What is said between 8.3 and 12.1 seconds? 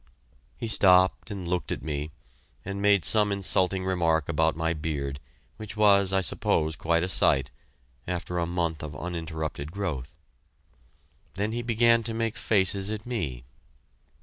a month of uninterrupted growth. Then he began